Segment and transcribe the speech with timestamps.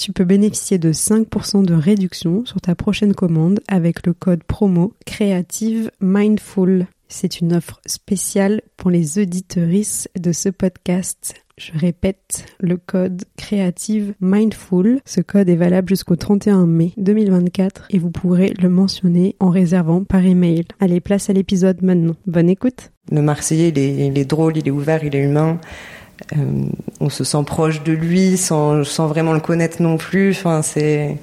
[0.00, 4.94] Tu peux bénéficier de 5% de réduction sur ta prochaine commande avec le code promo
[5.04, 6.86] Creative Mindful.
[7.08, 11.34] C'est une offre spéciale pour les auditeuristes de ce podcast.
[11.58, 15.02] Je répète, le code Creative Mindful.
[15.04, 20.04] Ce code est valable jusqu'au 31 mai 2024 et vous pourrez le mentionner en réservant
[20.04, 20.64] par email.
[20.80, 22.16] Allez, place à l'épisode maintenant.
[22.26, 22.90] Bonne écoute.
[23.12, 25.60] Le Marseillais, il est drôle, il est ouvert, il est humain.
[26.32, 26.36] Euh,
[27.00, 30.30] on se sent proche de lui sans, sans vraiment le connaître non plus.
[30.30, 31.16] Enfin, c'est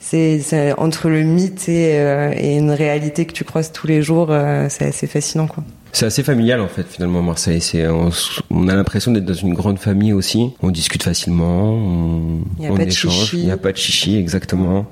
[0.00, 4.28] c'est entre le mythe et, euh, et, une réalité que tu croises tous les jours.
[4.30, 5.62] Euh, c'est assez fascinant, quoi.
[5.92, 7.60] C'est assez familial en fait finalement Marseille.
[7.60, 8.10] C'est on,
[8.50, 10.52] on, a l'impression d'être dans une grande famille aussi.
[10.62, 13.34] On discute facilement, on, il y a pas échange.
[13.34, 14.86] Il n'y a pas de chichi exactement.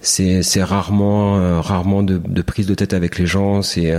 [0.00, 3.62] C'est rarement euh, rarement de, de, prise de tête avec les gens.
[3.62, 3.92] C'est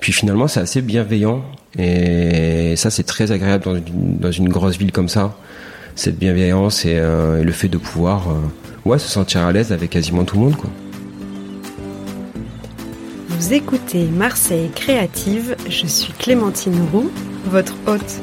[0.00, 1.42] puis finalement c'est assez bienveillant
[1.78, 5.36] et ça c'est très agréable dans une, grosse ville comme ça.
[5.94, 8.28] Cette bienveillance et, euh, le fait de pouvoir
[8.84, 10.70] ouais se sentir à l'aise avec quasiment tout le monde quoi.
[13.28, 17.10] Vous écoutez Marseille Créative, je suis Clémentine Roux,
[17.46, 18.20] votre hôte.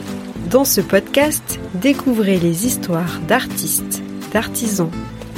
[0.50, 4.02] Dans ce podcast, découvrez les histoires d'artistes,
[4.32, 4.90] d'artisans,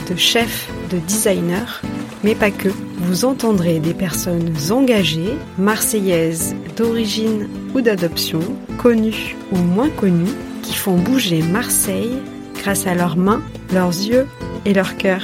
[0.09, 1.81] de chefs, de designers,
[2.23, 2.69] mais pas que.
[3.01, 8.41] Vous entendrez des personnes engagées, marseillaises d'origine ou d'adoption,
[8.77, 12.17] connues ou moins connues, qui font bouger Marseille
[12.55, 13.41] grâce à leurs mains,
[13.73, 14.27] leurs yeux
[14.65, 15.23] et leur cœur.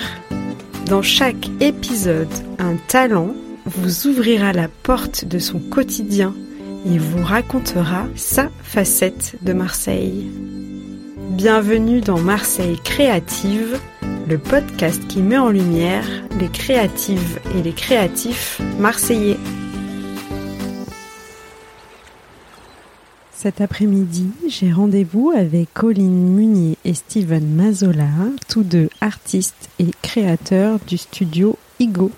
[0.88, 3.34] Dans chaque épisode, un talent
[3.66, 6.34] vous ouvrira la porte de son quotidien
[6.86, 10.32] et vous racontera sa facette de Marseille.
[11.32, 13.78] Bienvenue dans Marseille Créative,
[14.28, 16.06] le podcast qui met en lumière
[16.40, 19.38] les créatives et les créatifs marseillais.
[23.32, 28.10] Cet après-midi, j'ai rendez-vous avec Colline Munier et Steven Mazola,
[28.50, 32.12] tous deux artistes et créateurs du studio Igo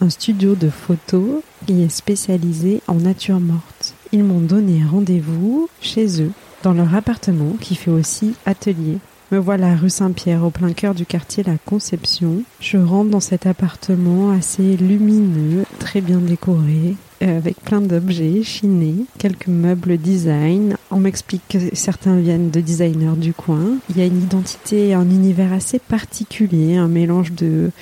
[0.00, 3.94] un studio de photos qui est spécialisé en nature morte.
[4.12, 6.32] Ils m'ont donné rendez-vous chez eux,
[6.62, 8.98] dans leur appartement qui fait aussi atelier.
[9.32, 12.42] Me voilà rue Saint-Pierre, au plein cœur du quartier La Conception.
[12.60, 16.94] Je rentre dans cet appartement assez lumineux, très bien décoré,
[17.24, 20.76] euh, avec plein d'objets chinés, quelques meubles design.
[20.92, 23.78] On m'explique que certains viennent de designers du coin.
[23.90, 27.72] Il y a une identité, un univers assez particulier, un mélange de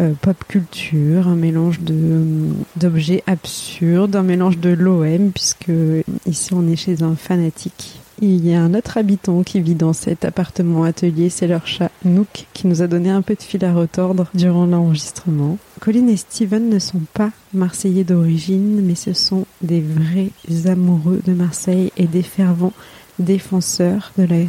[0.00, 2.24] euh, pop culture, un mélange de
[2.74, 5.70] d'objets absurdes, un mélange de l'OM puisque
[6.26, 7.97] ici on est chez un fanatique.
[8.20, 11.92] Il y a un autre habitant qui vit dans cet appartement atelier, c'est leur chat
[12.04, 15.56] Nook qui nous a donné un peu de fil à retordre durant l'enregistrement.
[15.80, 20.30] Colin et Steven ne sont pas marseillais d'origine, mais ce sont des vrais
[20.66, 22.72] amoureux de Marseille et des fervents
[23.20, 24.40] défenseurs de la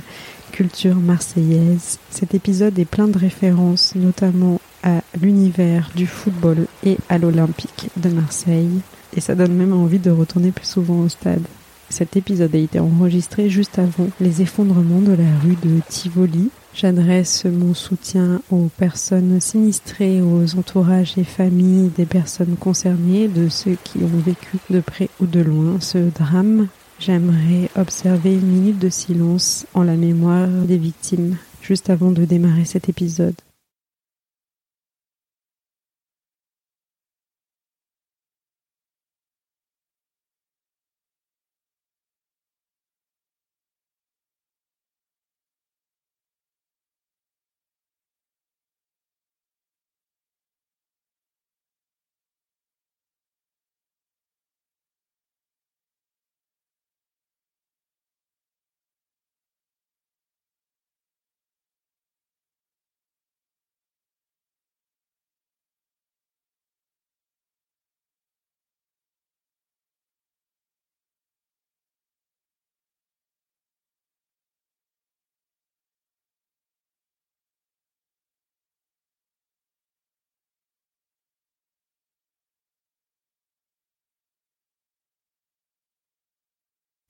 [0.51, 1.99] culture marseillaise.
[2.09, 8.09] Cet épisode est plein de références, notamment à l'univers du football et à l'Olympique de
[8.09, 8.79] Marseille.
[9.15, 11.43] Et ça donne même envie de retourner plus souvent au stade.
[11.89, 16.49] Cet épisode a été enregistré juste avant les effondrements de la rue de Tivoli.
[16.75, 23.75] J'adresse mon soutien aux personnes sinistrées, aux entourages et familles des personnes concernées, de ceux
[23.83, 26.67] qui ont vécu de près ou de loin ce drame.
[26.99, 32.65] J'aimerais observer une minute de silence en la mémoire des victimes, juste avant de démarrer
[32.65, 33.35] cet épisode.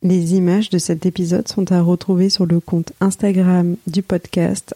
[0.02, 4.74] Les images de cet épisode sont à retrouver sur le compte Instagram du podcast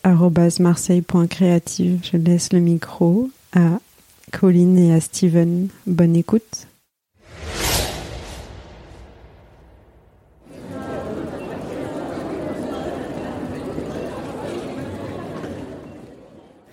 [0.60, 2.02] marseille.creative.
[2.04, 3.80] Je laisse le micro à
[4.34, 5.70] Colline et à Steven.
[5.88, 6.68] Bonne écoute.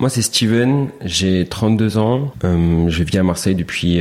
[0.01, 4.01] Moi, c'est Steven, j'ai 32 ans, euh, je vis à Marseille depuis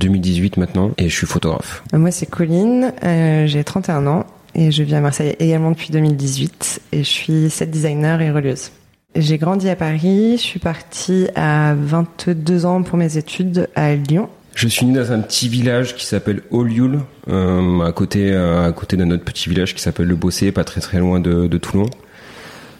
[0.00, 1.84] 2018 euh, maintenant et je suis photographe.
[1.92, 4.26] Moi, c'est Colline, euh, j'ai 31 ans
[4.56, 8.72] et je vis à Marseille également depuis 2018 et je suis set designer et relieuse.
[9.14, 14.28] J'ai grandi à Paris, je suis partie à 22 ans pour mes études à Lyon.
[14.56, 16.98] Je suis né dans un petit village qui s'appelle Olioul,
[17.30, 20.98] à côté à côté d'un autre petit village qui s'appelle Le Bossé, pas très très
[20.98, 21.88] loin de, de Toulon.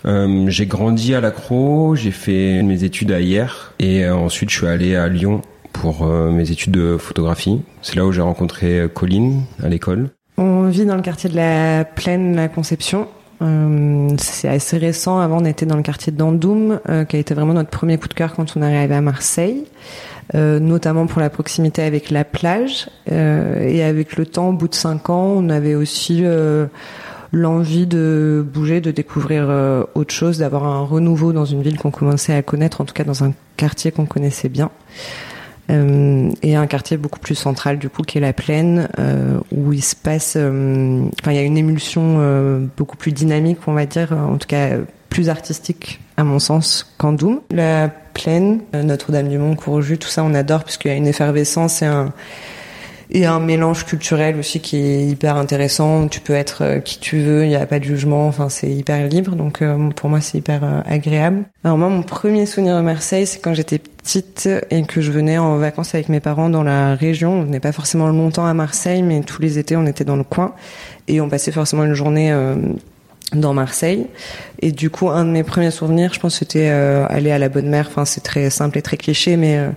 [0.04, 4.56] Euh, j'ai grandi à l'Accro, j'ai fait mes études à hier et euh, ensuite je
[4.56, 7.62] suis allé à Lyon pour euh, mes études de photographie.
[7.82, 10.10] C'est là où j'ai rencontré Colline à l'école.
[10.37, 13.08] On vit dans le quartier de la Plaine, la Conception.
[14.19, 15.19] C'est assez récent.
[15.19, 16.78] Avant, on était dans le quartier d'Andoum,
[17.08, 19.64] qui a été vraiment notre premier coup de cœur quand on est arrivé à Marseille,
[20.32, 22.88] notamment pour la proximité avec la plage.
[23.10, 26.25] et avec le temps, au bout de cinq ans, on avait aussi
[27.32, 31.90] l'envie de bouger, de découvrir euh, autre chose, d'avoir un renouveau dans une ville qu'on
[31.90, 34.70] commençait à connaître, en tout cas dans un quartier qu'on connaissait bien.
[35.70, 39.73] Euh, et un quartier beaucoup plus central du coup qui est la plaine euh, où
[39.73, 43.73] il se passe euh, enfin il y a une émulsion euh, beaucoup plus dynamique on
[43.73, 44.70] va dire en tout cas
[45.08, 50.25] plus artistique à mon sens qu'en Doom la plaine Notre-Dame du Mont Courjus tout ça
[50.25, 52.12] on adore puisqu'il y a une effervescence et un
[53.12, 56.09] et un mélange culturel aussi qui est hyper intéressant.
[56.09, 58.70] Tu peux être euh, qui tu veux, il n'y a pas de jugement, enfin c'est
[58.70, 61.44] hyper libre, donc euh, pour moi c'est hyper euh, agréable.
[61.62, 65.37] Alors moi mon premier souvenir de Marseille c'est quand j'étais petite et que je venais
[65.37, 67.41] en vacances avec mes parents dans la région.
[67.41, 70.25] On venait pas forcément longtemps à Marseille, mais tous les étés on était dans le
[70.25, 70.55] coin
[71.06, 72.32] et on passait forcément une journée
[73.34, 74.06] dans Marseille.
[74.61, 77.49] Et du coup, un de mes premiers souvenirs, je pense, c'était euh, aller à la
[77.49, 77.88] Bonne Mère.
[77.88, 79.70] Enfin, c'est très simple et très cliché, mais euh,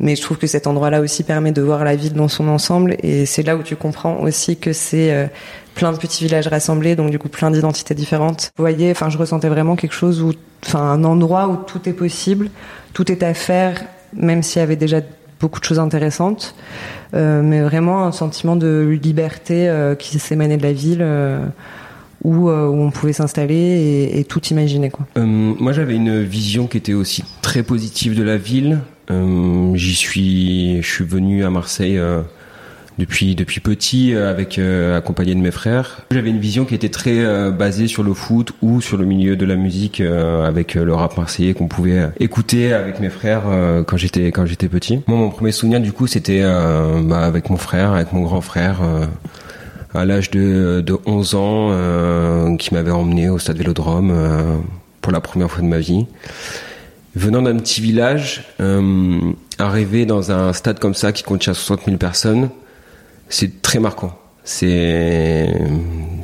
[0.00, 2.96] mais je trouve que cet endroit-là aussi permet de voir la ville dans son ensemble.
[3.02, 5.26] Et c'est là où tu comprends aussi que c'est euh,
[5.74, 8.50] plein de petits villages rassemblés, donc du coup plein d'identités différentes.
[8.56, 10.32] Vous voyez, enfin, je ressentais vraiment quelque chose où,
[10.66, 12.50] enfin, un endroit où tout est possible,
[12.92, 13.84] tout est à faire,
[14.14, 15.00] même s'il y avait déjà
[15.40, 16.54] beaucoup de choses intéressantes,
[17.12, 21.04] mais vraiment un sentiment de liberté qui s'émanait de la ville
[22.24, 24.90] où, euh, où on pouvait s'installer et, tout imaginer.
[24.90, 25.06] Quoi.
[25.18, 28.80] Euh, moi, j'avais une vision qui était aussi très positive de la ville.
[29.10, 32.00] Euh, j'y suis, je suis venu à Marseille
[32.96, 36.02] depuis depuis petit avec accompagné de mes frères.
[36.10, 39.44] J'avais une vision qui était très basée sur le foot ou sur le milieu de
[39.44, 43.42] la musique avec le rap marseillais qu'on pouvait écouter avec mes frères
[43.86, 45.00] quand j'étais quand j'étais petit.
[45.06, 48.80] Moi, mon premier souvenir du coup, c'était bah, avec mon frère, avec mon grand frère
[49.94, 54.56] à l'âge de, de 11 ans euh, qui m'avait emmené au stade Vélodrome euh,
[55.00, 56.06] pour la première fois de ma vie.
[57.14, 59.20] Venant d'un petit village, euh,
[59.58, 62.50] arriver dans un stade comme ça qui contient 60 000 personnes,
[63.28, 64.18] c'est très marquant.
[64.42, 65.48] C'est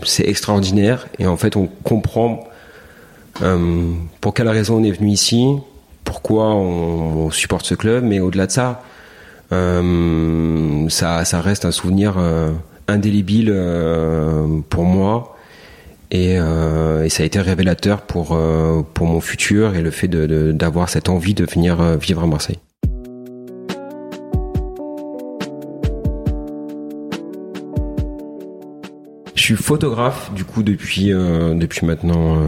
[0.03, 2.45] c'est extraordinaire et en fait on comprend
[3.43, 5.47] euh, pour quelle raison on est venu ici,
[6.05, 8.83] pourquoi on, on supporte ce club, mais au-delà de ça,
[9.53, 12.51] euh, ça, ça reste un souvenir euh,
[12.91, 15.37] indélébile euh, pour moi.
[16.13, 21.09] Euh, et, ça a été révélateur pour, euh, mon futur et le fait d'avoir cette
[21.09, 22.59] envie de venir vivre à Marseille.
[29.35, 32.39] Je suis photographe du coup depuis depuis maintenant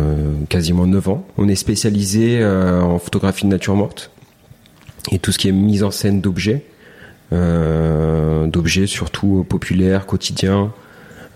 [0.49, 1.25] quasiment 9 ans.
[1.38, 4.11] On est spécialisé en photographie de nature morte
[5.11, 6.64] et tout ce qui est mise en scène d'objets.
[7.32, 10.72] Euh, d'objets surtout populaires, quotidiens,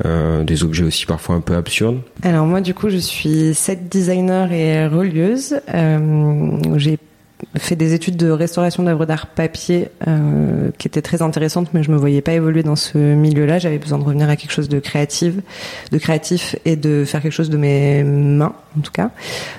[0.04, 2.00] euh, des objets aussi parfois un peu absurdes.
[2.22, 5.58] Alors moi du coup je suis set designer et relieuse.
[5.72, 6.98] Euh, j'ai
[7.56, 11.90] fait des études de restauration d'œuvres d'art papier euh, qui étaient très intéressantes, mais je
[11.90, 13.58] me voyais pas évoluer dans ce milieu-là.
[13.58, 15.34] J'avais besoin de revenir à quelque chose de créatif,
[15.90, 19.10] de créatif et de faire quelque chose de mes mains, en tout cas.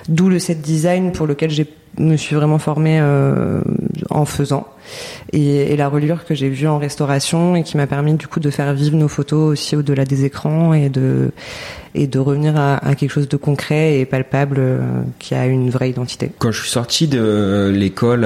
[0.08, 1.66] D'où le set design pour lequel j'ai
[1.98, 3.60] me suis vraiment formée euh,
[4.10, 4.66] en faisant
[5.32, 8.40] et, et, la reliure que j'ai vue en restauration et qui m'a permis du coup
[8.40, 11.32] de faire vivre nos photos aussi au-delà des écrans et de
[11.94, 14.80] et de revenir à, à quelque chose de concret et palpable euh,
[15.18, 16.30] qui a une vraie identité.
[16.38, 18.24] Quand je suis sorti de l'école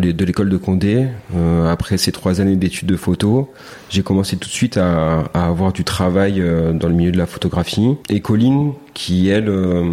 [0.00, 3.50] les, de l'école de Condé euh, après ces trois années d'études de photo,
[3.88, 7.18] j'ai commencé tout de suite à, à, avoir du travail euh, dans le milieu de
[7.18, 9.92] la photographie et Colline qui elle euh,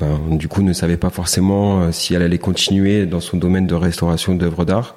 [0.00, 3.66] ben, du coup ne savait pas forcément euh, si elle allait continuer dans son domaine
[3.66, 4.94] de restauration d'œuvres d'art.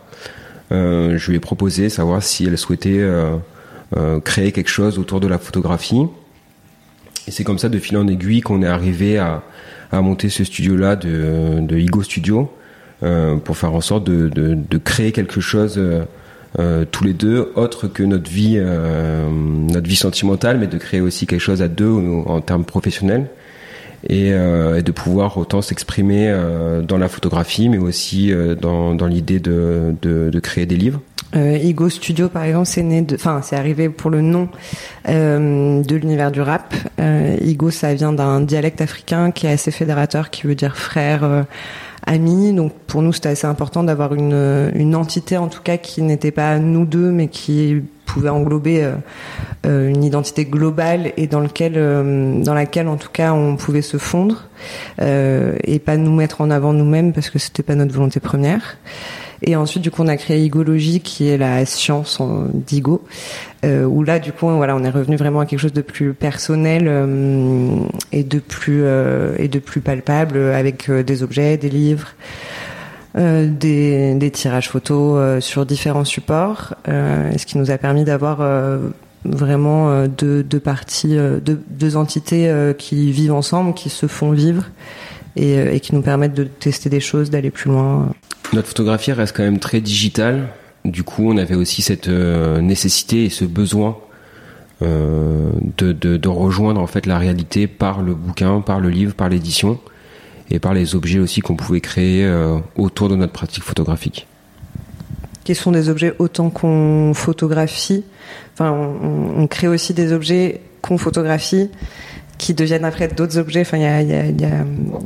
[0.72, 5.28] Euh, je lui ai proposé savoir si elle souhaitait euh, créer quelque chose autour de
[5.28, 6.06] la photographie.
[7.28, 9.44] Et c'est comme ça, de fil en aiguille, qu'on est arrivé à,
[9.92, 12.50] monter ce studio-là de, de Studio
[13.44, 15.80] pour faire en sorte de, créer quelque chose
[16.92, 21.68] tous les deux, autre que notre vie sentimentale, mais de créer aussi quelque chose à
[21.68, 23.28] deux en termes professionnels
[24.08, 29.08] et, euh, et de pouvoir autant s'exprimer euh, dans la photographie, mais aussi dans, dans
[29.08, 31.02] l'idée de, créer des livres.
[31.36, 34.50] Euh, Ego Studio, par exemple, c'est né enfin, c'est arrivé pour le nom
[35.08, 36.76] euh, de l'univers du rap.
[37.00, 41.24] Euh, Igo, ça vient d'un dialecte africain qui est assez fédérateur, qui veut dire frère,
[41.24, 41.44] euh,
[42.06, 42.52] ami.
[42.54, 46.60] Donc, pour nous, c'était assez important d'avoir une entité, en tout cas, qui n'était pas
[46.60, 47.82] nous deux, mais qui
[48.14, 48.94] pouvait englober euh,
[49.66, 53.98] euh, une identité globale et dans lequel, dans laquelle, en tout cas, on pouvait se
[53.98, 54.48] fondre
[55.00, 58.78] et pas nous mettre en avant nous-mêmes parce que c'était pas notre volonté première.
[59.44, 62.22] Et ensuite, du coup, on a créé Igologie, qui est la science
[62.54, 63.04] d'Igo,
[63.66, 66.14] euh, où là, du coup, voilà, on est revenu vraiment à quelque chose de plus
[66.14, 67.80] personnel euh,
[68.12, 72.14] et de plus euh, et de plus palpable, avec euh, des objets, des livres.
[73.18, 78.40] Euh, des, tirages photos euh, sur différents supports, ce qui nous a permis d'avoir
[79.26, 84.66] vraiment deux, parties, deux, entités qui vivent ensemble, qui se font vivre
[85.36, 88.10] et, qui nous permettent de tester des choses, d'aller plus loin.
[88.54, 90.50] Notre photographie reste quand même très digitale.
[90.84, 93.98] Du coup, on avait aussi cette euh, nécessité et ce besoin
[94.82, 99.14] euh, de, de, de, rejoindre en fait la réalité par le bouquin, par le livre,
[99.14, 99.80] par l'édition
[100.52, 104.28] et par les objets aussi qu'on pouvait créer euh, autour de notre pratique photographique.
[105.44, 108.04] Qui sont des objets autant qu'on photographie.
[108.54, 111.70] Enfin, on, crée aussi des objets qu'on photographie
[112.38, 113.62] qui deviennent après d'autres objets.
[113.62, 114.40] Enfin, il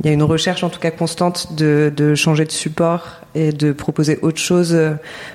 [0.04, 3.72] y a, une recherche en tout cas constante de, de, changer de support et de
[3.72, 4.92] proposer autre chose, euh,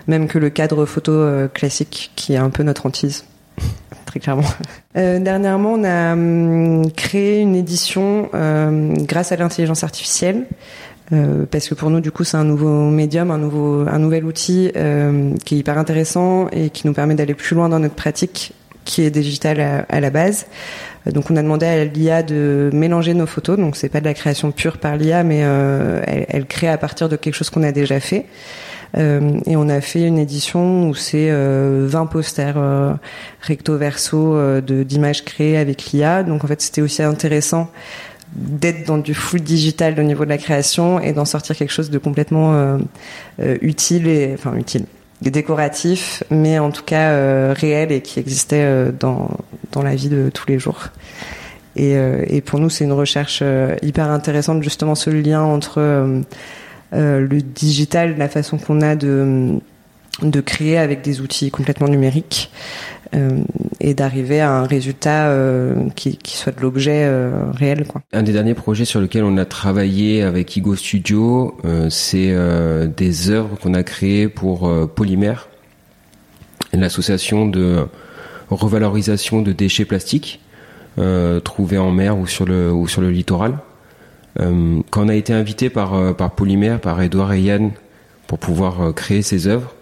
[0.07, 3.25] même que le cadre photo euh, classique, qui est un peu notre hantise,
[4.05, 4.43] très clairement.
[4.97, 10.45] Euh, dernièrement, on a hum, créé une édition euh, grâce à l'intelligence artificielle.
[11.13, 14.23] Euh, parce que pour nous, du coup, c'est un nouveau médium, un nouveau, un nouvel
[14.23, 17.95] outil euh, qui est hyper intéressant et qui nous permet d'aller plus loin dans notre
[17.95, 18.53] pratique,
[18.85, 20.47] qui est digitale à, la base.
[21.05, 24.13] Donc on a demandé à l'IA de mélanger nos photos, donc c'est pas de la
[24.13, 27.71] création pure par l'IA, mais euh, elle, crée à partir de quelque chose qu'on a
[27.71, 28.25] déjà fait.
[28.97, 32.93] Euh, et on a fait une édition où c'est euh, 20 posters euh,
[33.41, 36.23] recto verso euh, d'images créées avec l'IA.
[36.23, 37.71] Donc en fait c'était aussi intéressant
[38.35, 41.89] d'être dans du full digital au niveau de la création et d'en sortir quelque chose
[41.89, 42.77] de complètement euh,
[43.61, 44.85] utile et enfin utile
[45.29, 49.29] décoratif, mais en tout cas euh, réel et qui existait euh, dans,
[49.71, 50.87] dans la vie de tous les jours.
[51.75, 56.21] Et, euh, pour nous, c'est une recherche euh, hyper intéressante, justement, ce lien entre euh,
[56.91, 59.59] le digital, la façon qu'on a de,
[60.45, 62.51] créer avec des outils complètement numériques
[63.13, 63.43] euh,
[63.81, 67.85] et d'arriver à un résultat euh, qui, soit de l'objet euh, réel.
[68.13, 71.57] Un des derniers projets sur lequel on a travaillé avec Igo Studio,
[71.89, 72.33] c'est
[72.95, 75.49] des œuvres qu'on a créées pour Polymère,
[76.71, 77.85] l'association de
[78.49, 80.39] revalorisation de déchets plastiques
[81.43, 83.57] trouvés en mer ou sur le littoral.
[84.41, 87.71] Quand on a été invité par, par Polymère, par Edouard et Yann,
[88.27, 89.73] pour pouvoir créer ces œuvres,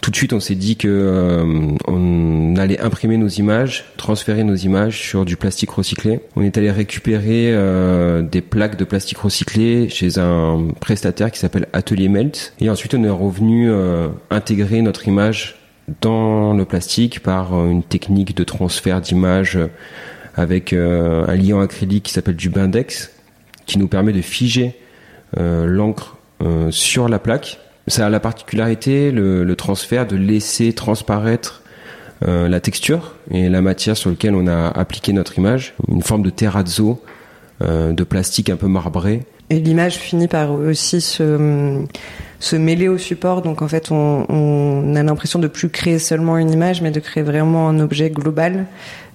[0.00, 4.54] tout de suite, on s'est dit que euh, on allait imprimer nos images, transférer nos
[4.54, 6.20] images sur du plastique recyclé.
[6.36, 11.68] On est allé récupérer euh, des plaques de plastique recyclé chez un prestataire qui s'appelle
[11.72, 12.54] Atelier Melt.
[12.60, 15.56] Et ensuite, on est revenu euh, intégrer notre image
[16.00, 19.58] dans le plastique par euh, une technique de transfert d'image
[20.36, 23.12] avec euh, un liant acrylique qui s'appelle du Bindex,
[23.66, 24.74] qui nous permet de figer
[25.38, 26.16] euh, l'encre
[26.70, 27.58] sur la plaque.
[27.86, 31.62] Ça a la particularité, le, transfert, de laisser transparaître
[32.26, 36.22] euh, la texture et la matière sur laquelle on a appliqué notre image, une forme
[36.22, 37.02] de terrazzo,
[37.62, 39.20] euh, de plastique un peu marbré.
[39.50, 41.84] Et l'image finit par aussi se,
[42.40, 46.50] se mêler au support, donc en fait on, a l'impression de plus créer seulement une
[46.50, 48.64] image, mais de créer vraiment un objet global,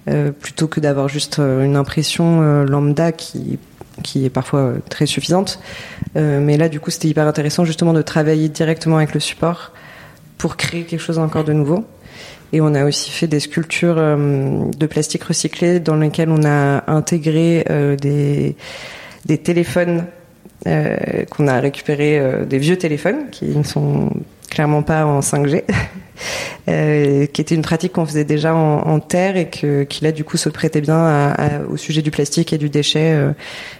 [0.08, 3.58] euh, plutôt que d'avoir juste euh, une impression euh, lambda qui
[4.02, 5.60] qui est parfois très suffisante.
[6.16, 9.72] Euh, mais là, du coup, c'était hyper intéressant justement de travailler directement avec le support
[10.38, 11.84] pour créer quelque chose encore de nouveau.
[12.52, 16.90] Et on a aussi fait des sculptures euh, de plastique recyclé dans lesquelles on a
[16.90, 18.56] intégré euh, des,
[19.26, 20.06] des téléphones
[20.66, 24.10] euh, qu'on a récupérés, euh, des vieux téléphones qui ne sont
[24.50, 25.62] clairement pas en 5G,
[26.68, 30.24] euh, qui était une pratique qu'on faisait déjà en, terre et que, qui là du
[30.24, 33.12] coup se prêtait bien à, à, au sujet du plastique et du déchet.
[33.12, 33.32] Euh,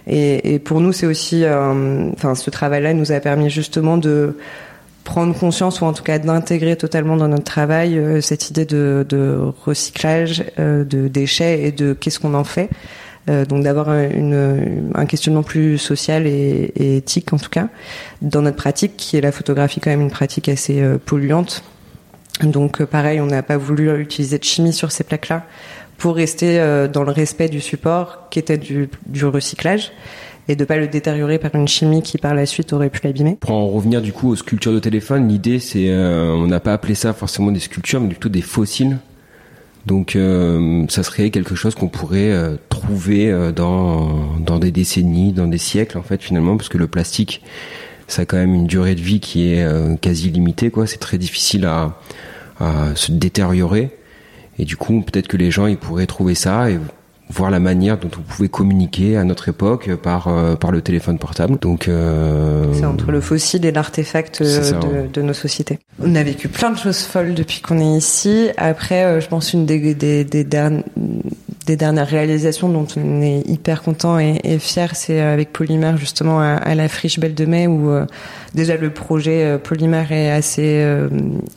[0.07, 4.37] et, et, pour nous, c'est aussi, euh, enfin, ce travail-là nous a permis justement de
[5.03, 9.35] prendre conscience ou en tout cas d'intégrer totalement dans notre travail cette idée de, de
[9.65, 12.69] recyclage de déchets et de qu'est-ce qu'on en fait.
[13.27, 17.67] Donc d'avoir un questionnement plus social et, éthique en tout cas
[18.21, 21.63] dans notre pratique qui est la photographie quand même une pratique assez polluante
[22.43, 25.45] donc pareil on n'a pas voulu utiliser de chimie sur ces plaques là
[26.01, 29.91] pour rester euh, dans le respect du support qui était du, du recyclage
[30.47, 33.37] et de pas le détériorer par une chimie qui par la suite aurait pu l'abîmer.
[33.39, 36.73] Pour en revenir du coup aux sculptures de téléphone, l'idée c'est euh, on n'a pas
[36.73, 38.97] appelé ça forcément des sculptures mais plutôt des fossiles.
[39.85, 45.33] Donc euh, ça serait quelque chose qu'on pourrait euh, trouver euh, dans dans des décennies,
[45.33, 47.41] dans des siècles en fait finalement parce que le plastique
[48.07, 49.65] ça a quand même une durée de vie qui est
[50.01, 51.97] quasi limitée quoi, c'est très difficile à
[52.59, 53.89] à se détériorer.
[54.59, 56.77] Et du coup, peut-être que les gens ils pourraient trouver ça et
[57.31, 61.17] voir la manière dont on pouvait communiquer à notre époque par euh, par le téléphone
[61.17, 61.57] portable.
[61.59, 62.65] Donc euh...
[62.73, 65.79] c'est entre le fossile et l'artefact euh, de, de, nos sociétés.
[66.01, 68.49] On a vécu plein de choses folles depuis qu'on est ici.
[68.57, 70.83] Après, je pense une des, des, des, dernières
[71.65, 76.39] des dernières réalisations dont on est hyper content et, et fier, c'est avec Polymère justement
[76.39, 78.05] à, à, la friche Belle de Mai où euh,
[78.55, 81.07] déjà le projet euh, Polymère est assez euh,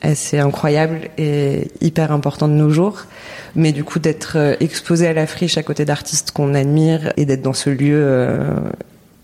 [0.03, 3.07] assez incroyable et hyper important de nos jours.
[3.57, 7.43] Mais du coup d'être exposé à la friche à côté d'artistes qu'on admire et d'être
[7.43, 8.07] dans ce lieu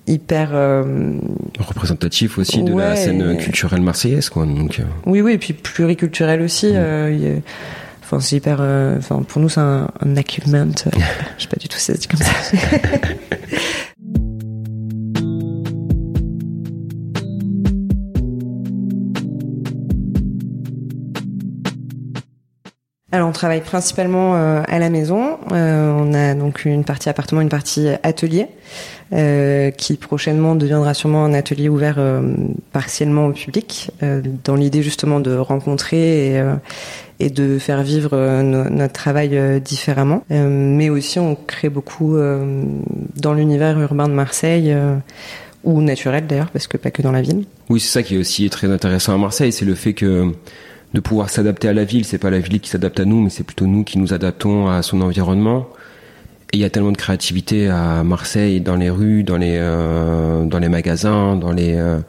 [0.06, 0.50] hyper
[1.58, 6.72] représentatif aussi de la scène culturelle marseillaise quoi donc oui oui et puis pluriculturelle aussi
[6.72, 7.40] mmh.
[8.10, 8.58] Enfin, c'est hyper.
[8.60, 10.16] Euh, enfin, pour nous, c'est un, un.
[10.88, 10.90] Euh,
[11.38, 12.32] je sais pas du tout si ça comme ça.
[23.12, 25.38] Alors on travaille principalement euh, à la maison.
[25.50, 28.46] Euh, on a donc une partie appartement, une partie atelier,
[29.12, 31.98] euh, qui prochainement deviendra sûrement un atelier ouvert
[32.72, 33.90] partiellement au public,
[34.44, 36.42] dans l'idée justement de rencontrer et,
[37.18, 40.22] et de faire vivre notre travail différemment.
[40.30, 44.74] mais aussi on crée beaucoup dans l'univers urbain de Marseille
[45.64, 47.44] ou naturel d'ailleurs, parce que pas que dans la ville.
[47.68, 50.32] Oui, c'est ça qui est aussi très intéressant à Marseille, c'est le fait que
[50.94, 52.04] de pouvoir s'adapter à la ville.
[52.04, 54.68] C'est pas la ville qui s'adapte à nous, mais c'est plutôt nous qui nous adaptons
[54.68, 55.68] à son environnement.
[56.52, 60.44] Et il y a tellement de créativité à Marseille, dans les rues, dans les euh,
[60.44, 62.00] dans les magasins, dans les euh,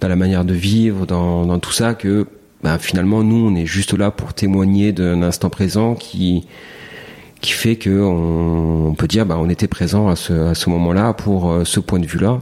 [0.00, 2.26] dans la manière de vivre, dans, tout ça que
[2.62, 6.46] bah, finalement nous on est juste là pour témoigner d'un instant présent qui
[7.40, 11.12] qui fait que on, peut dire bah on était présent à ce à ce moment-là
[11.12, 12.40] pour euh, ce point de vue-là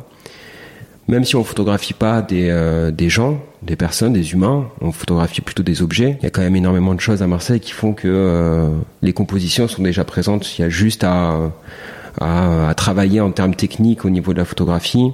[1.11, 5.41] même si on photographie pas des, euh, des gens, des personnes, des humains, on photographie
[5.41, 6.17] plutôt des objets.
[6.21, 8.71] Il y a quand même énormément de choses à Marseille qui font que euh,
[9.03, 10.57] les compositions sont déjà présentes.
[10.57, 11.51] Il y a juste à,
[12.21, 15.13] à, travailler en termes techniques au niveau de la photographie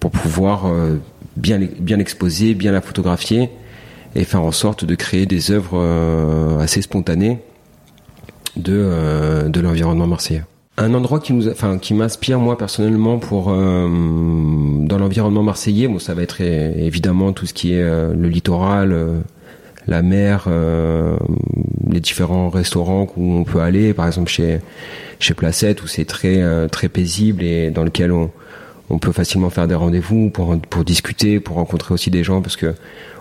[0.00, 0.96] pour pouvoir euh,
[1.36, 3.50] bien, bien l'exposer, bien la photographier
[4.14, 7.40] et faire en sorte de créer des œuvres assez spontanées
[8.56, 10.44] de, de l'environnement marseillais.
[10.78, 15.98] Un endroit qui nous, enfin, qui m'inspire moi personnellement pour euh, dans l'environnement marseillais, bon,
[15.98, 19.20] ça va être évidemment tout ce qui est euh, le littoral, euh,
[19.86, 21.16] la mer, euh,
[21.88, 24.60] les différents restaurants où on peut aller, par exemple chez
[25.18, 28.30] chez Placette où c'est très euh, très paisible et dans lequel on
[28.88, 32.56] on peut facilement faire des rendez-vous pour pour discuter, pour rencontrer aussi des gens parce
[32.56, 32.74] que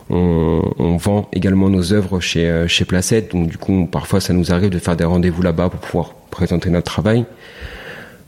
[0.09, 4.33] on, on, vend également nos œuvres chez, euh, chez Placette, donc du coup, parfois, ça
[4.33, 7.25] nous arrive de faire des rendez-vous là-bas pour pouvoir présenter notre travail.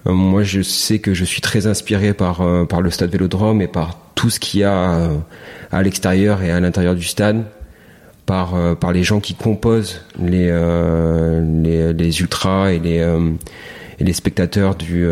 [0.08, 3.62] Euh, moi, je sais que je suis très inspiré par, euh, par le stade Vélodrome
[3.62, 5.12] et par tout ce qu'il y a
[5.72, 7.44] à l'extérieur et à l'intérieur du stade,
[8.26, 10.48] par, par les gens qui composent les,
[11.64, 12.98] les, les ultras et les,
[14.00, 15.06] et les spectateurs du,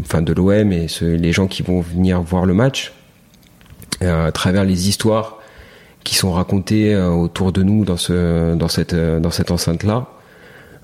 [0.00, 2.94] enfin de l'OM et ce, les gens qui vont venir voir le match
[4.06, 5.38] à travers les histoires
[6.04, 9.82] qui sont racontées euh, autour de nous dans ce dans cette euh, dans cette enceinte
[9.82, 10.06] là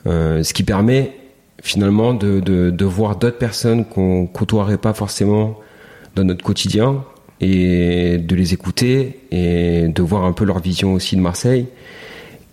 [0.07, 1.13] euh, ce qui permet
[1.63, 5.59] finalement de, voir d'autres personnes qu'on côtoierait pas forcément
[6.17, 7.05] dans notre quotidien
[7.43, 11.67] et de les écouter et de voir un peu leur vision aussi de Marseille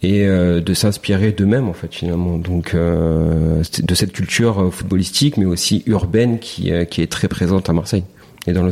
[0.04, 2.38] et euh, de s'inspirer d'eux-mêmes en fait finalement.
[2.38, 8.04] Donc euh, de cette culture footballistique mais aussi urbaine qui est très présente à Marseille
[8.54, 8.64] dans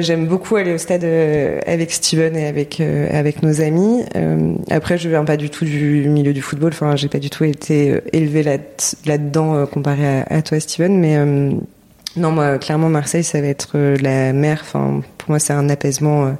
[0.00, 4.02] J'aime beaucoup aller au stade euh, avec Steven et avec euh, avec nos amis.
[4.16, 6.70] Euh, après, je viens pas du tout du milieu du football.
[6.72, 8.56] Enfin, j'ai pas du tout été élevé là
[9.04, 10.98] là-dedans euh, comparé à, à, toi, Steven.
[10.98, 11.16] Mais
[12.16, 14.60] non, moi, clairement, Marseille, ça va être la mer.
[14.62, 16.34] Enfin, pour moi, c'est un apaisement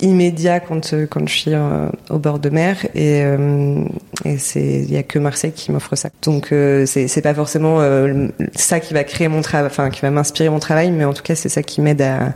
[0.00, 3.84] immédiat quand euh, quand je suis euh, au bord de mer et, euh,
[4.24, 7.80] et c'est il y a que Marseille qui m'offre ça donc euh, c'est pas forcément
[8.54, 11.22] ça qui va créer mon travail enfin qui va m'inspirer mon travail mais en tout
[11.22, 12.34] cas c'est ça qui m'aide à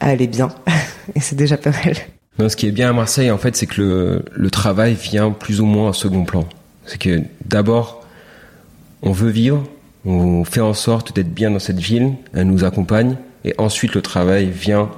[0.00, 0.48] à aller bien.
[1.14, 1.94] Et c'est déjà pas mal.
[2.38, 5.30] Non, ce qui est bien à Marseille, en fait, c'est que le, le travail vient
[5.30, 6.46] plus ou moins en second plan.
[6.84, 8.04] C'est que d'abord,
[9.02, 9.64] on veut vivre,
[10.04, 14.02] on fait en sorte d'être bien dans cette ville, elle nous accompagne, et ensuite le
[14.02, 14.90] travail vient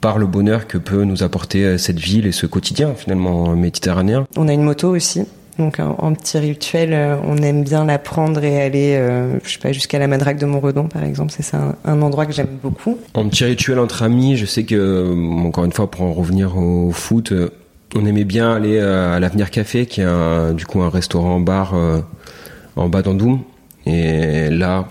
[0.00, 4.26] par le bonheur que peut nous apporter euh, cette ville et ce quotidien finalement méditerranéen.
[4.36, 5.24] On a une moto aussi,
[5.58, 9.58] donc en, petit rituel, euh, on aime bien la prendre et aller, euh, je sais
[9.58, 11.32] pas, jusqu'à la Madrague de Montredon par exemple.
[11.36, 12.98] C'est un, un, endroit que j'aime beaucoup.
[13.14, 16.92] En petit rituel entre amis, je sais que encore une fois pour en revenir au
[16.92, 17.32] foot,
[17.96, 21.74] on aimait bien aller à l'Avenir Café, qui est un, du coup un restaurant bar
[22.76, 23.40] en bas d'Andoum.
[23.86, 24.86] Et là,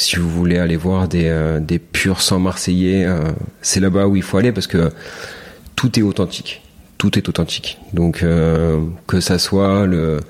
[0.00, 3.20] si vous voulez aller voir des, euh, des purs sang marseillais, euh,
[3.60, 4.90] c'est là-bas où il faut aller parce que
[5.76, 6.62] tout est authentique.
[6.96, 7.78] Tout est authentique.
[7.92, 10.20] Donc euh, que ça soit le,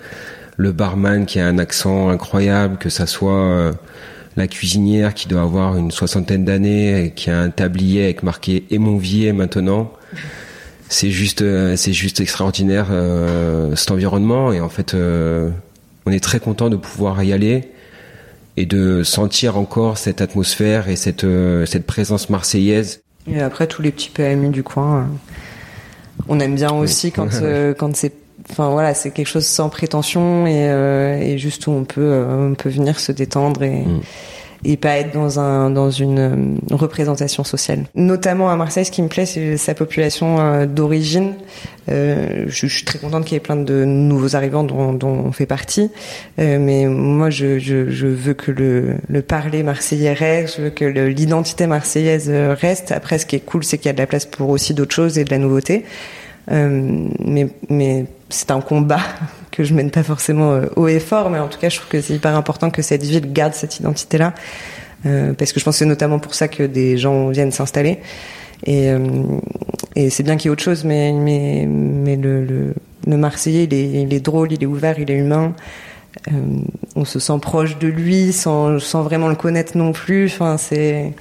[0.56, 3.72] le barman qui a un accent incroyable, que ça soit
[4.36, 9.32] la cuisinière qui doit avoir une soixantaine d'années, qui a un tablier avec marqué Émonvier
[9.32, 9.92] maintenant.
[10.88, 11.44] C'est juste,
[11.76, 12.88] c'est juste extraordinaire
[13.76, 17.70] cet environnement et en fait, on est très content de pouvoir y aller
[18.60, 23.02] et de sentir encore cette atmosphère et cette, euh, cette présence marseillaise.
[23.26, 25.04] Et après, tous les petits PMU du coin, euh,
[26.28, 28.12] on aime bien aussi quand, euh, quand c'est
[28.50, 30.64] enfin voilà c'est quelque chose sans prétention et,
[31.22, 34.00] et juste où on peut on peut venir se détendre et mm
[34.64, 37.84] et pas être dans un dans une euh, représentation sociale.
[37.94, 41.34] Notamment à Marseille, ce qui me plaît, c'est sa population euh, d'origine.
[41.90, 45.32] Euh, je, suis très contente qu'il y ait plein de nouveaux arrivants dont, dont on
[45.32, 45.90] fait partie,
[46.38, 50.70] euh, mais moi, je, je, je, veux que le, le parler marseillais reste, je veux
[50.70, 52.92] que l'identité marseillaise euh, reste.
[52.92, 54.94] Après, ce qui est cool, c'est qu'il y a de la place pour aussi d'autres
[54.94, 55.84] choses et de la nouveauté.
[56.50, 59.00] Euh, mais mais c'est un combat
[59.60, 61.90] que je mène pas forcément euh, haut et fort, mais en tout cas, je trouve
[61.90, 64.32] que c'est hyper important que cette ville garde cette identité-là,
[65.04, 67.98] euh, parce que je pense que c'est notamment pour ça que des gens viennent s'installer.
[68.64, 68.98] Et, euh,
[69.96, 72.74] et c'est bien qu'il y ait autre chose, mais, mais, le,
[73.06, 75.54] Marseillais, il est, il est, drôle, il est ouvert, il est humain.
[76.96, 80.26] On se sent proche de lui sans, sans vraiment le connaître non plus.
[80.26, 81.12] Enfin, c'est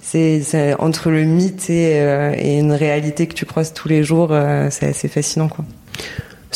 [0.00, 4.34] c'est entre le mythe et, une réalité que tu croises tous les jours,
[4.70, 5.64] c'est assez fascinant, quoi.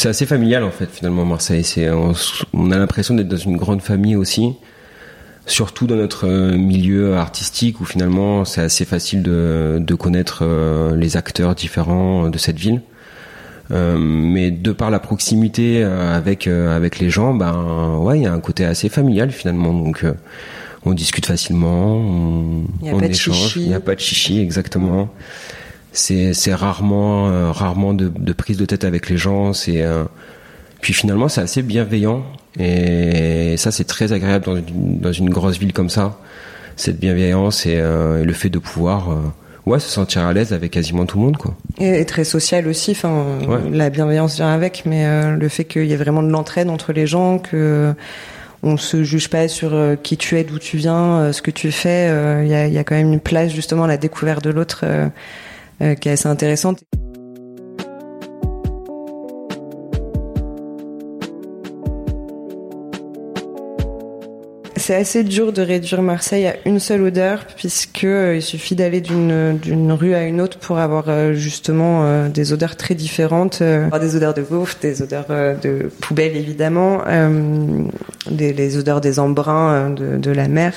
[0.01, 1.63] C'est assez familial en fait finalement Marseille.
[1.63, 2.15] C'est on,
[2.55, 4.55] on, a l'impression d'être dans une grande famille aussi,
[5.45, 10.97] surtout dans notre euh, milieu artistique où finalement c'est assez facile de, de connaître euh,
[10.97, 12.81] les acteurs différents de cette ville.
[13.73, 18.27] Euh, mais de par la proximité euh, avec avec les gens, ben ouais, il y
[18.27, 19.75] a un côté assez familial finalement.
[19.75, 20.07] Donc
[20.87, 23.59] on discute facilement, on, on échange.
[23.59, 25.11] Il n'y a pas de chichi exactement
[25.93, 30.05] c'est rarement euh, rarement de, de, prise de tête avec les gens c'est euh,
[30.81, 32.25] puis finalement c'est assez bienveillant.
[32.59, 36.19] Et ça c'est très agréable dans une, dans une grosse ville comme ça.
[36.77, 39.09] Cette bienveillance et, euh, et le fait de pouvoir
[39.67, 41.55] ouais se sentir à l'aise avec quasiment tout le monde quoi.
[41.79, 43.59] Et, et très social aussi enfin ouais.
[43.71, 47.07] la bienveillance vient avec mais le fait qu'il y ait vraiment de l'entraide entre les
[47.07, 47.93] gens que
[48.63, 52.07] on se juge pas sur qui tu es d'où tu viens ce que tu fais
[52.43, 54.85] il y a, y, a, quand même une place justement à la découverte de l'autre
[55.83, 56.83] euh, qui est assez intéressante.
[64.77, 69.01] C'est assez dur de réduire Marseille à une seule odeur puisque euh, il suffit d'aller
[69.01, 74.17] d'une d'une rue à une autre pour avoir euh, justement des odeurs très différentes, des
[74.17, 75.29] odeurs de bouffe, des odeurs
[75.63, 77.03] de poubelle évidemment,
[78.31, 80.75] des les odeurs des embruns de la mer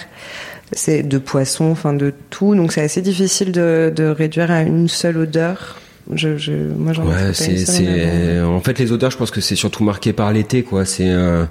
[0.74, 2.56] c'est de poisson, enfin de tout.
[2.56, 5.80] Donc c'est assez difficile de, de, réduire à une seule odeur.
[6.12, 9.56] Je, je moi j'en ouais, c'est, c'est, en fait les odeurs, je pense que c'est
[9.56, 10.84] surtout marqué par l'été, quoi.
[10.86, 11.46] C'est euh,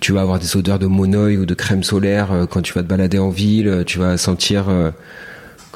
[0.00, 2.82] tu vas avoir des odeurs de monoï ou de crème solaire euh, quand tu vas
[2.82, 3.84] te balader en ville.
[3.86, 4.90] Tu vas sentir euh,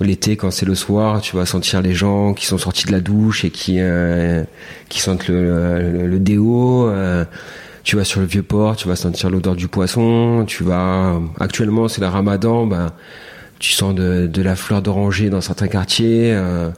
[0.01, 3.01] l'été quand c'est le soir, tu vas sentir les gens qui sont sortis de la
[3.01, 4.43] douche et qui euh,
[4.89, 6.91] qui sentent le, le, le déo
[7.85, 11.89] tu vas sur le vieux port, tu vas sentir l'odeur du poisson, tu vas actuellement
[11.89, 12.95] c'est la Ramadan, bah
[13.59, 16.33] tu sens de, de la fleur d'oranger dans certains quartiers.
[16.33, 16.71] Euh,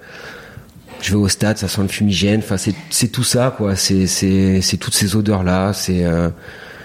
[1.00, 2.40] je vais au stade, ça sent le fumigène.
[2.40, 3.74] Enfin, c'est c'est tout ça quoi.
[3.74, 5.72] C'est c'est c'est toutes ces odeurs là.
[5.72, 6.28] C'est euh,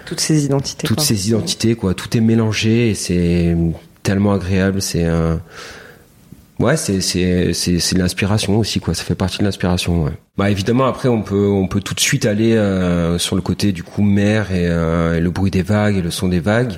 [0.06, 0.88] toutes ces identités.
[0.88, 1.06] Toutes quoi.
[1.06, 1.94] ces identités quoi.
[1.94, 3.56] Tout est mélangé et c'est
[4.04, 4.82] tellement agréable.
[4.82, 5.36] C'est un euh,
[6.60, 8.94] Ouais, c'est c'est c'est c'est l'inspiration aussi quoi.
[8.94, 10.04] Ça fait partie de l'inspiration.
[10.04, 10.12] Ouais.
[10.38, 13.72] Bah évidemment après on peut on peut tout de suite aller euh, sur le côté
[13.72, 16.74] du coup mer et, euh, le bruit des vagues et le son des vagues.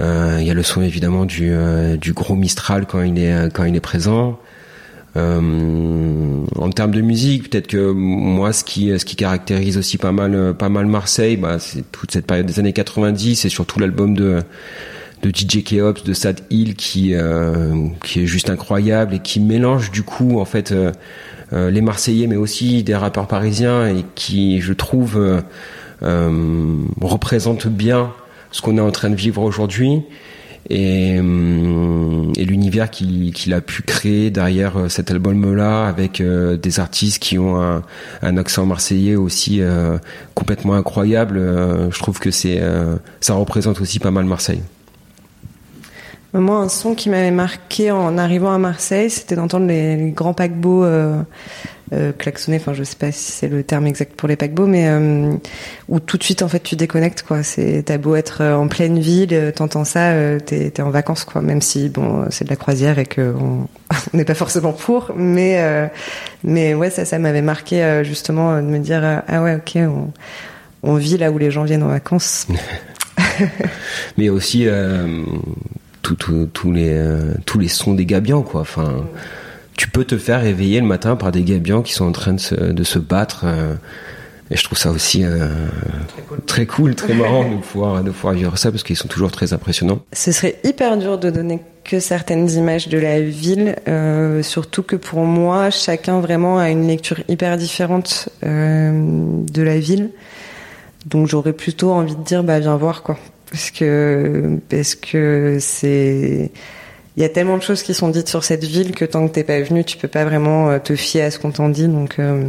[0.00, 3.52] Euh, il y a le son évidemment du euh, du gros Mistral quand il est
[3.52, 4.38] quand il est présent.
[5.16, 10.12] Euh, en termes de musique, peut-être que moi ce qui ce qui caractérise aussi pas
[10.12, 14.14] mal pas mal Marseille, bah c'est toute cette période des années 90 et surtout l'album
[14.14, 14.42] de
[15.22, 17.14] de DJ Keops, de Sad Hill qui
[18.04, 20.74] qui est juste incroyable et qui mélange du coup en fait
[21.52, 25.42] les Marseillais mais aussi des rappeurs parisiens et qui je trouve
[27.00, 28.12] représente bien
[28.50, 30.02] ce qu'on est en train de vivre aujourd'hui
[30.70, 31.18] et,
[32.44, 37.60] l'univers qu'il a pu créer derrière euh, cet album-là avec euh, des artistes qui ont
[37.60, 39.98] un, accent marseillais aussi euh,
[40.34, 41.38] complètement incroyable.
[41.90, 42.60] je trouve que c'est
[43.20, 44.62] ça représente aussi pas mal Marseille.
[46.34, 50.84] Moi, un son qui m'avait marqué en arrivant à Marseille, c'était d'entendre les, grands paquebots
[51.92, 52.56] euh, klaxonner.
[52.56, 55.34] Enfin, je sais pas si c'est le terme exact pour les paquebots, mais euh,
[55.90, 57.42] où tout de suite en fait tu déconnectes quoi.
[57.42, 61.42] C'est t'as beau être euh, en pleine ville, t'entends ça, t'es es en vacances quoi.
[61.42, 63.68] Même si bon c'est de la croisière et que on
[64.16, 65.90] n'est pas forcément pour, mais
[66.44, 70.12] mais ouais ça ça m'avait marqué justement de me dire ah ouais ok on,
[70.82, 72.46] on vit là où les gens viennent en vacances.
[74.16, 74.66] mais aussi
[76.14, 77.04] tous les
[77.46, 78.62] tous les sons des gabians quoi.
[78.62, 79.04] Enfin
[79.76, 82.40] tu peux te faire réveiller le matin par des gabians qui sont en train de
[82.40, 83.42] se, de se battre.
[83.44, 83.74] Euh,
[84.50, 85.48] et je trouve ça aussi euh,
[86.46, 86.94] très, cool.
[86.94, 90.00] très, marrant de pouvoir, de pouvoir vivre ça parce qu'ils sont toujours très impressionnants.
[90.12, 94.94] Ce serait hyper dur de donner que certaines images de la ville, euh, surtout que
[94.94, 100.10] pour moi, chacun vraiment a une lecture hyper différente de la ville.
[101.06, 103.18] Donc j'aurais plutôt envie de dire, bah viens voir quoi,
[103.52, 106.50] parce que parce que c'est
[107.16, 109.34] il y a tellement de choses qui sont dites sur cette ville que tant que
[109.34, 111.86] t'es pas venu, tu peux pas vraiment euh, te fier à ce qu'on t'en dit.
[111.86, 112.42] Donc, euh,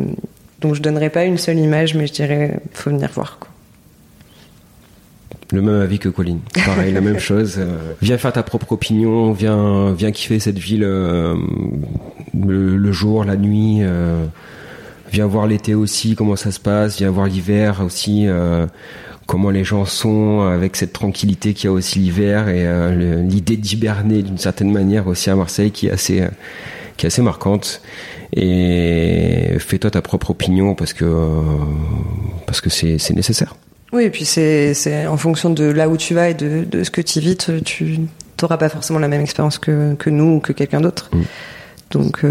[0.61, 3.39] donc je donnerai pas une seule image, mais je dirais, faut venir voir.
[3.39, 3.49] Quoi.
[5.51, 6.39] Le même avis que Colline.
[6.65, 7.55] Pareil, la même chose.
[7.57, 11.35] Euh, viens faire ta propre opinion, viens, viens kiffer cette ville le,
[12.93, 13.81] jour, la nuit.
[15.11, 16.99] viens voir l'été aussi, comment ça se passe.
[16.99, 18.27] Viens voir l'hiver aussi
[19.25, 23.57] comment les gens sont avec cette tranquillité qu'il y a aussi l'hiver et euh, l'idée
[23.57, 26.27] d'hiberner d'une certaine manière aussi à Marseille qui est assez euh,
[26.97, 27.81] qui est assez marquante
[28.33, 31.41] et fais-toi ta propre opinion parce que euh,
[32.45, 33.55] parce que c'est nécessaire.
[33.91, 36.89] Oui, et puis c'est en fonction de là où tu vas et de, de ce
[36.89, 37.99] que tu vis, tu
[38.41, 41.11] n'auras pas forcément la même expérience que, que nous ou que quelqu'un d'autre.
[41.13, 41.21] Mm.
[41.91, 42.25] Donc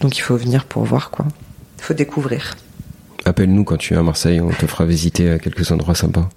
[0.00, 1.26] donc il faut venir pour voir quoi.
[1.78, 2.56] Il faut découvrir.
[3.24, 6.28] Appelle-nous quand tu es à Marseille, on te fera visiter quelques endroits sympas.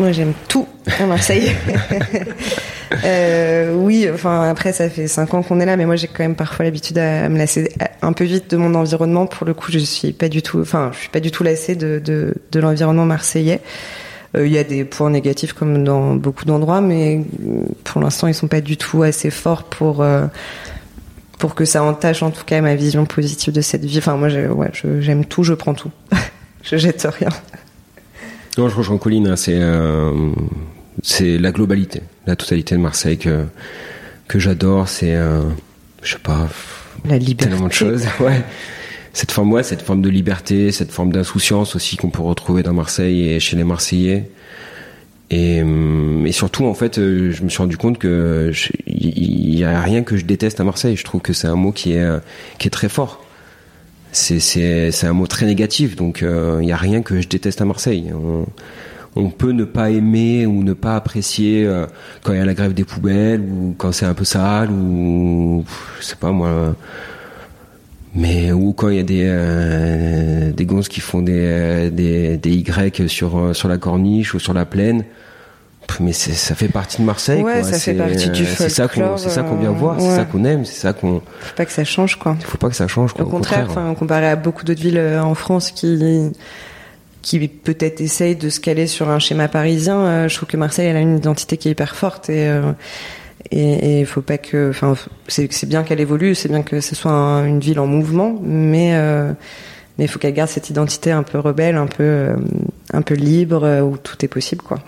[0.00, 0.66] Moi, j'aime tout
[0.98, 1.54] à Marseille.
[3.04, 6.20] euh, oui, enfin après, ça fait cinq ans qu'on est là, mais moi, j'ai quand
[6.24, 9.26] même parfois l'habitude à me lasser un peu vite de mon environnement.
[9.26, 11.74] Pour le coup, je suis pas du tout, enfin, je suis pas du tout lassée
[11.74, 13.60] de de, de l'environnement marseillais.
[14.36, 17.20] Euh, il y a des points négatifs comme dans beaucoup d'endroits, mais
[17.84, 20.26] pour l'instant, ils sont pas du tout assez forts pour euh,
[21.40, 23.98] pour que ça entache en tout cas ma vision positive de cette vie.
[23.98, 24.28] Enfin, moi,
[25.00, 25.90] j'aime tout, je prends tout.
[26.62, 27.30] je jette rien.
[28.58, 30.12] Non, je rejoins Colline, hein, c'est euh,
[31.02, 33.46] c'est la globalité, la totalité de Marseille que,
[34.28, 34.88] que j'adore.
[34.88, 35.42] C'est, euh,
[36.02, 36.48] je sais pas,
[37.08, 37.50] la liberté.
[37.50, 38.04] tellement de choses.
[38.20, 38.42] Ouais.
[39.12, 42.72] Cette forme, ouais, cette forme de liberté, cette forme d'insouciance aussi qu'on peut retrouver dans
[42.72, 44.30] Marseille et chez les Marseillais.
[45.30, 48.52] Et, hum, et, surtout, en fait, euh, je me suis rendu compte que
[48.86, 50.96] il y a rien que je déteste à Marseille.
[50.96, 52.08] Je trouve que c'est un mot qui est
[52.58, 53.24] qui est très fort.
[54.12, 55.96] C'est c'est c'est un mot très négatif.
[55.96, 58.12] Donc euh, il y a rien que je déteste à Marseille.
[59.16, 61.86] On, peut ne pas aimer ou ne pas apprécier euh,
[62.22, 65.64] quand il y a la grève des poubelles ou quand c'est un peu sale ou
[65.98, 66.76] je sais pas moi
[68.14, 72.50] mais ou quand il y a des euh, des gonzes qui font des, des des
[72.50, 75.04] Y sur sur la corniche ou sur la plaine
[75.98, 77.42] mais ça fait partie de Marseille.
[77.42, 80.24] Ouais, ça fait partie du C'est ça qu'on, c'est ça qu'on vient voir, c'est ça
[80.24, 81.20] qu'on aime, c'est ça qu'on.
[81.40, 82.36] Faut pas que ça change, quoi.
[82.40, 83.12] Faut pas que ça change.
[83.12, 86.30] Quoi, au, contraire, enfin, comparé à beaucoup d'autres villes euh, en France qui
[87.22, 90.86] qui peut-être essayent de se caler sur un schéma parisien, euh, je trouve que Marseille
[90.86, 92.72] elle a une identité qui est hyper forte et euh,
[93.50, 94.94] et il faut pas que, enfin,
[95.26, 98.94] c'est bien qu'elle évolue, c'est bien que ce soit une ville en mouvement, mais
[99.98, 102.36] mais il faut qu'elle garde cette identité un peu rebelle, un peu
[102.92, 104.78] un peu libre où tout est possible, quoi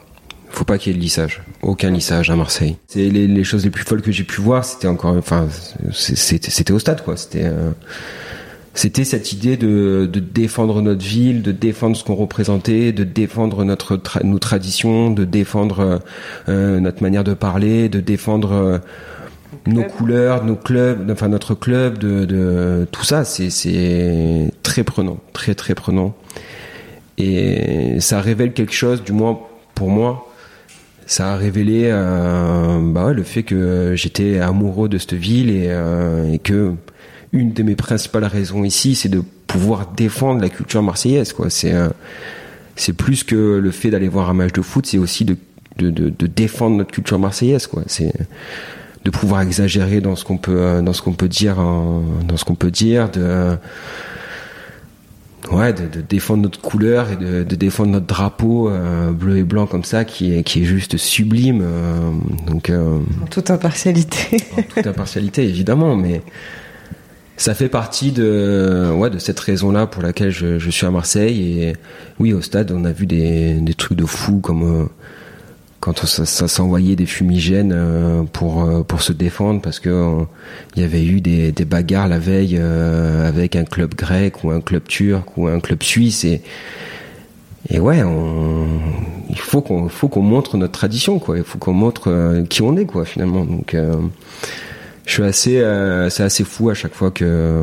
[0.52, 1.42] faut pas qu'il y ait de lissage.
[1.62, 2.76] Aucun lissage à Marseille.
[2.88, 5.48] C'est les, les, choses les plus folles que j'ai pu voir, c'était encore, enfin,
[5.92, 7.16] c'était au stade, quoi.
[7.16, 7.70] C'était, euh,
[8.74, 13.64] c'était cette idée de, de, défendre notre ville, de défendre ce qu'on représentait, de défendre
[13.64, 15.98] notre nos traditions, de défendre euh,
[16.48, 18.78] euh, notre manière de parler, de défendre euh,
[19.66, 23.24] nos couleurs, nos clubs, enfin notre club, de, de tout ça.
[23.24, 26.14] C'est très prenant, très très prenant.
[27.18, 29.38] Et ça révèle quelque chose, du moins
[29.74, 30.31] pour moi,
[31.06, 36.32] ça a révélé euh, bah le fait que j'étais amoureux de cette ville et, euh,
[36.32, 36.74] et, que
[37.32, 41.32] une de mes principales raisons ici, c'est de pouvoir défendre la culture marseillaise.
[41.32, 41.50] Quoi.
[41.50, 41.74] C'est
[42.76, 45.36] c'est plus que le fait d'aller voir un match de foot, c'est aussi de,
[45.78, 47.66] de, de, défendre notre culture marseillaise.
[47.66, 47.82] Quoi.
[47.86, 48.12] C'est
[49.04, 52.54] de pouvoir exagérer dans ce qu'on peut dans ce qu'on peut dire dans ce qu'on
[52.54, 53.56] peut dire de
[55.50, 59.85] ouais, de, défendre notre couleur et de, défendre notre drapeau euh, bleu et blanc comme
[59.85, 61.61] ça, qui est, qui est juste sublime.
[61.62, 62.11] Euh,
[62.46, 64.37] donc, euh, en toute impartialité.
[64.57, 66.22] en toute impartialité, évidemment, mais
[67.37, 71.62] ça fait partie de, ouais, de cette raison-là pour laquelle je, je, suis à Marseille.
[71.62, 71.72] Et
[72.20, 74.88] oui, au stade, on a vu des, des trucs de fou comme
[75.82, 80.22] quand ça, s'envoyait des fumigènes euh, pour euh, pour se défendre parce que euh,
[80.76, 84.60] il y avait eu des, des bagarres la veille avec un club grec ou un
[84.60, 86.40] club turc ou un club suisse et
[87.68, 88.64] et ouais on,
[89.28, 91.38] il faut qu'on faut qu'on montre notre tradition quoi.
[91.38, 93.44] Il faut qu'on montre qui on est quoi finalement.
[93.44, 93.76] Donc
[95.04, 95.64] je suis assez
[96.10, 97.60] c'est assez fou à chaque fois que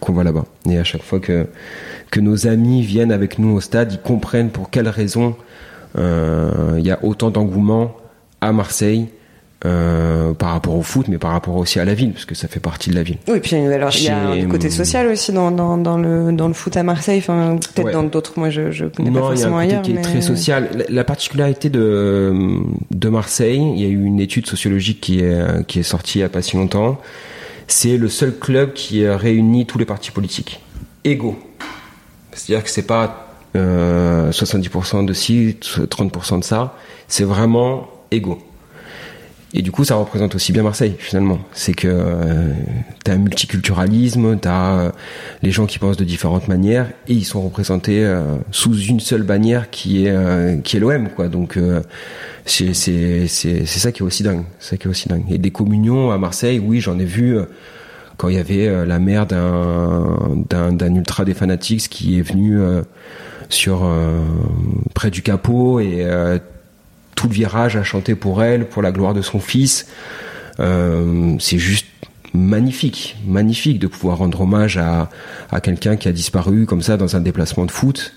[0.00, 0.44] qu'on va là-bas.
[0.68, 1.46] Et à chaque fois que
[2.10, 5.42] que nos amis viennent avec nous au stade ils comprennent pour quelles raisons euh,
[5.96, 7.96] il y a autant d'engouement
[8.40, 9.08] à Marseille
[9.66, 12.46] euh, par rapport au foot, mais par rapport aussi à la ville, parce que ça
[12.46, 13.18] fait partie de la ville.
[13.26, 16.46] Oui, puis alors il y a un côté social aussi dans, dans, dans, le dans
[16.46, 17.18] le foot à Marseille.
[17.18, 18.34] Enfin, peut-être dans d'autres.
[18.36, 20.86] Moi, je, je connais pas forcément il y a un côté qui est très social.
[20.88, 22.32] La, particularité de
[22.92, 26.22] de Marseille, il y a eu une étude sociologique qui est qui est sortie il
[26.22, 27.00] y a pas si longtemps.
[27.66, 30.60] C'est le seul club qui réunit tous les partis politiques
[31.02, 31.36] égaux.
[32.32, 33.27] C'est-à-dire que c'est pas
[33.58, 36.76] 70% euh, de ci, 30% de ça.
[37.08, 38.38] C'est vraiment égaux.
[39.54, 41.38] Et du coup, ça représente aussi bien Marseille, finalement.
[41.52, 42.52] C'est que euh,
[43.02, 44.90] tu un multiculturalisme, tu as euh,
[45.42, 48.06] les gens qui pensent de différentes manières, et ils sont représentés
[48.50, 51.28] sous une seule bannière qui est qui est l'OM, quoi.
[51.28, 51.58] Donc
[52.44, 55.24] c'est ça qui est aussi dingue, ça qui est aussi dingue.
[55.30, 57.38] Et des communions à Marseille, oui, j'en ai vu
[58.18, 62.60] quand il y avait la mère d'un ultra des fanatiques qui est venu
[63.48, 64.20] sur euh,
[64.94, 66.38] près du capot et euh,
[67.14, 69.86] tout le virage a chanté pour elle, pour la gloire de son fils.
[70.60, 71.86] Euh, c'est juste
[72.34, 75.08] magnifique, magnifique de pouvoir rendre hommage à,
[75.50, 78.14] à quelqu'un qui a disparu comme ça dans un déplacement de foot.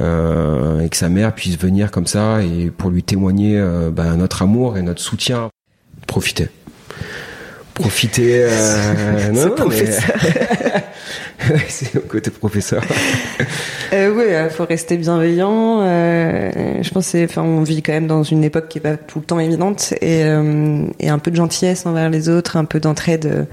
[0.00, 4.16] Euh, et que sa mère puisse venir comme ça et pour lui témoigner euh, ben,
[4.16, 5.50] notre amour et notre soutien.
[6.08, 6.48] Profitez
[7.74, 8.44] profiter.
[8.44, 10.16] Euh, non, professeur.
[11.68, 12.82] c'est le côté professeur.
[13.92, 15.80] euh, oui, il faut rester bienveillant.
[15.82, 19.20] Euh, je pense, enfin, on vit quand même dans une époque qui est pas tout
[19.20, 23.26] le temps évidente et, euh, un peu de gentillesse envers les autres, un peu d'entraide.
[23.26, 23.44] Euh,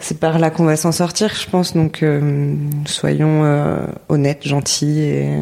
[0.00, 1.74] c'est par là qu'on va s'en sortir, je pense.
[1.74, 2.54] Donc, euh,
[2.86, 3.42] soyons
[4.08, 5.40] honnêtes, gentils et,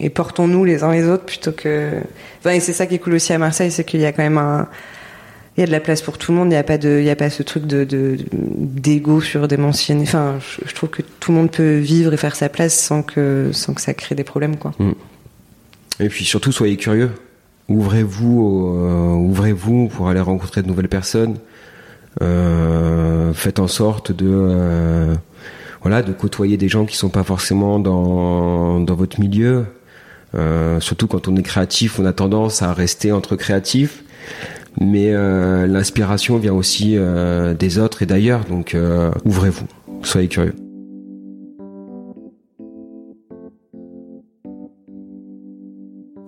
[0.00, 1.90] et portons-nous les uns les autres plutôt que.
[2.38, 4.22] Enfin, et c'est ça qui est cool aussi à Marseille, c'est qu'il y a quand
[4.22, 4.66] même un
[5.56, 6.46] il y a de la place pour tout le monde.
[6.46, 9.58] Il n'y a pas de, il y a pas ce truc de d'ego sur des.
[9.58, 13.50] Enfin, je, trouve que tout le monde peut vivre et faire sa place sans que
[13.52, 14.72] sans que ça crée des problèmes, quoi.
[14.78, 14.92] Mm.
[16.00, 17.10] Et puis surtout, soyez curieux.
[17.68, 21.36] Ouvrez-vous, euh, ouvrez-vous pour aller rencontrer de nouvelles personnes.
[22.22, 25.14] Euh, faites en sorte de euh,
[25.80, 29.66] voilà de côtoyer des gens qui sont pas forcément dans dans votre milieu.
[30.80, 34.02] Surtout quand on est créatif, on a tendance à rester entre créatifs
[34.80, 39.66] mais euh, l'inspiration vient aussi euh, des autres et d'ailleurs, donc euh, ouvrez-vous,
[40.02, 40.54] soyez curieux.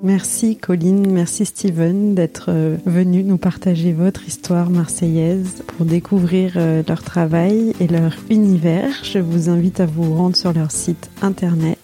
[0.02, 2.52] Merci Colline, merci Steven d'être
[2.85, 9.02] venu nous partager votre histoire marseillaise pour découvrir leur travail et leur univers.
[9.02, 11.78] Je vous invite à vous rendre sur leur site internet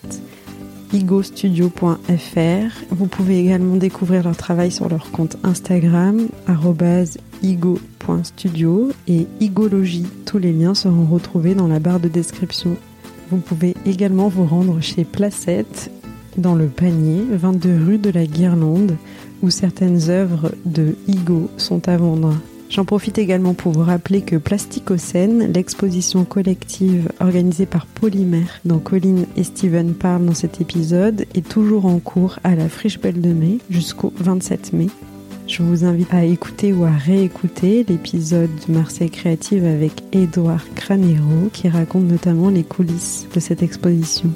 [0.92, 2.84] igostudio.fr.
[2.90, 6.28] Vous pouvez également découvrir leur travail sur leur compte Instagram,
[7.42, 10.06] igo.studio et igologie.
[10.26, 12.76] Tous les liens seront retrouvés dans la barre de description.
[13.30, 15.90] Vous pouvez également vous rendre chez Placette,
[16.36, 18.96] dans le panier, 22 rue de la Guirlande,
[19.42, 22.34] où certaines œuvres de Igo sont à vendre.
[22.70, 29.26] J'en profite également pour vous rappeler que Plasticocène, l'exposition collective organisée par Polymère, dont Colline
[29.36, 33.32] et Steven parlent dans cet épisode, est toujours en cours à la Friche Belle de
[33.32, 34.86] Mai jusqu'au 27 mai.
[35.48, 41.48] Je vous invite à écouter ou à réécouter l'épisode de Marseille Créative avec Edouard Cranero
[41.52, 44.30] qui raconte notamment les coulisses de cette exposition.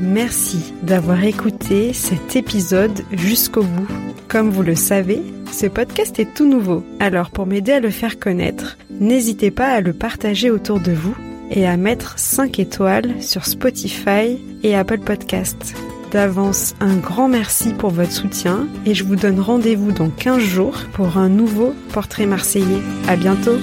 [0.00, 3.88] Merci d'avoir écouté cet épisode jusqu'au bout.
[4.28, 5.20] Comme vous le savez,
[5.52, 9.80] ce podcast est tout nouveau, alors pour m'aider à le faire connaître, n'hésitez pas à
[9.80, 11.14] le partager autour de vous
[11.50, 15.74] et à mettre 5 étoiles sur Spotify et Apple Podcasts.
[16.12, 20.78] D'avance, un grand merci pour votre soutien et je vous donne rendez-vous dans 15 jours
[20.92, 22.82] pour un nouveau portrait marseillais.
[23.06, 23.58] À bientôt!